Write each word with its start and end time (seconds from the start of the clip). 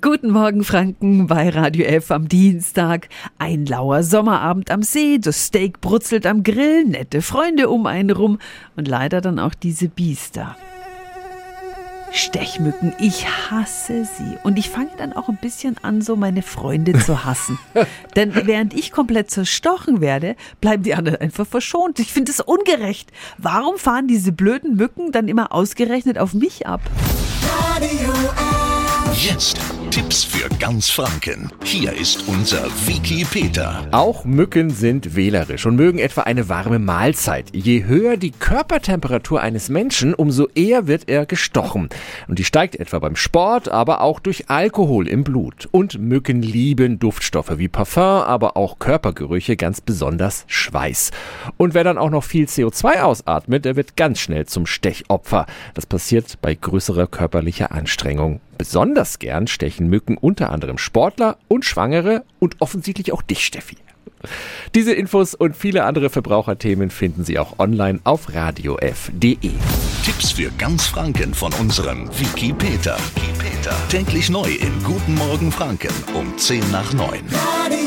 Guten 0.00 0.30
Morgen, 0.30 0.64
Franken, 0.64 1.26
bei 1.26 1.50
Radio 1.50 1.84
F 1.84 2.10
am 2.12 2.26
Dienstag. 2.26 3.10
Ein 3.36 3.66
lauer 3.66 4.02
Sommerabend 4.02 4.70
am 4.70 4.82
See, 4.82 5.18
das 5.18 5.44
Steak 5.48 5.82
brutzelt 5.82 6.24
am 6.24 6.42
Grill, 6.42 6.86
nette 6.86 7.20
Freunde 7.20 7.68
um 7.68 7.84
einen 7.84 8.08
rum 8.08 8.38
und 8.74 8.88
leider 8.88 9.20
dann 9.20 9.38
auch 9.38 9.52
diese 9.52 9.88
Biester. 9.88 10.56
Stechmücken, 12.10 12.94
ich 13.00 13.26
hasse 13.50 14.06
sie. 14.06 14.38
Und 14.44 14.58
ich 14.58 14.70
fange 14.70 14.92
dann 14.96 15.12
auch 15.12 15.28
ein 15.28 15.36
bisschen 15.42 15.76
an, 15.82 16.00
so 16.00 16.16
meine 16.16 16.40
Freunde 16.40 16.98
zu 16.98 17.26
hassen. 17.26 17.58
Denn 18.16 18.34
während 18.46 18.72
ich 18.72 18.92
komplett 18.92 19.30
zerstochen 19.30 20.00
werde, 20.00 20.36
bleiben 20.62 20.84
die 20.84 20.94
anderen 20.94 21.20
einfach 21.20 21.46
verschont. 21.46 21.98
Ich 21.98 22.14
finde 22.14 22.32
es 22.32 22.40
ungerecht. 22.40 23.12
Warum 23.36 23.76
fahren 23.76 24.08
diese 24.08 24.32
blöden 24.32 24.74
Mücken 24.74 25.12
dann 25.12 25.28
immer 25.28 25.52
ausgerechnet 25.52 26.16
auf 26.16 26.32
mich 26.32 26.66
ab? 26.66 26.80
Radio 27.76 28.10
F. 28.10 28.62
Jetzt 29.14 29.58
Tipps 29.92 30.24
für 30.24 30.48
ganz 30.56 30.88
Franken. 30.88 31.52
Hier 31.64 31.92
ist 31.92 32.26
unser 32.26 32.64
Wiki 32.86 33.26
Peter. 33.30 33.86
Auch 33.90 34.24
Mücken 34.24 34.70
sind 34.70 35.16
wählerisch 35.16 35.66
und 35.66 35.76
mögen 35.76 35.98
etwa 35.98 36.22
eine 36.22 36.48
warme 36.48 36.78
Mahlzeit. 36.78 37.54
Je 37.54 37.84
höher 37.84 38.16
die 38.16 38.30
Körpertemperatur 38.30 39.42
eines 39.42 39.68
Menschen, 39.68 40.14
umso 40.14 40.48
eher 40.54 40.86
wird 40.86 41.10
er 41.10 41.26
gestochen. 41.26 41.90
Und 42.26 42.38
die 42.38 42.44
steigt 42.44 42.76
etwa 42.76 43.00
beim 43.00 43.16
Sport, 43.16 43.68
aber 43.68 44.00
auch 44.00 44.18
durch 44.18 44.48
Alkohol 44.48 45.06
im 45.08 45.24
Blut. 45.24 45.68
Und 45.72 45.98
Mücken 45.98 46.40
lieben 46.40 46.98
Duftstoffe 46.98 47.58
wie 47.58 47.68
Parfum, 47.68 48.02
aber 48.02 48.56
auch 48.56 48.78
Körpergerüche, 48.78 49.56
ganz 49.58 49.82
besonders 49.82 50.44
Schweiß. 50.46 51.10
Und 51.58 51.74
wer 51.74 51.84
dann 51.84 51.98
auch 51.98 52.08
noch 52.08 52.24
viel 52.24 52.46
CO2 52.46 53.02
ausatmet, 53.02 53.66
der 53.66 53.76
wird 53.76 53.98
ganz 53.98 54.20
schnell 54.20 54.46
zum 54.46 54.64
Stechopfer. 54.64 55.44
Das 55.74 55.84
passiert 55.84 56.38
bei 56.40 56.54
größerer 56.54 57.08
körperlicher 57.08 57.72
Anstrengung. 57.72 58.40
Besonders 58.62 59.18
gern 59.18 59.48
stechen 59.48 59.88
Mücken 59.88 60.16
unter 60.16 60.52
anderem 60.52 60.78
Sportler 60.78 61.36
und 61.48 61.64
Schwangere 61.64 62.22
und 62.38 62.60
offensichtlich 62.60 63.10
auch 63.12 63.20
dich, 63.20 63.44
Steffi. 63.44 63.76
Diese 64.76 64.92
Infos 64.92 65.34
und 65.34 65.56
viele 65.56 65.82
andere 65.82 66.10
Verbraucherthemen 66.10 66.90
finden 66.90 67.24
Sie 67.24 67.40
auch 67.40 67.58
online 67.58 67.98
auf 68.04 68.32
radiof.de. 68.32 69.50
Tipps 70.04 70.30
für 70.30 70.52
ganz 70.58 70.86
Franken 70.86 71.34
von 71.34 71.52
unserem 71.54 72.08
Wiki 72.20 72.52
Peter. 72.52 72.96
Wiki 73.16 73.32
Peter. 73.36 73.74
Täglich 73.88 74.30
neu 74.30 74.48
in 74.48 74.84
Guten 74.84 75.16
Morgen 75.16 75.50
Franken 75.50 75.92
um 76.14 76.38
10 76.38 76.70
nach 76.70 76.92
9. 76.92 77.18
Radio. 77.64 77.81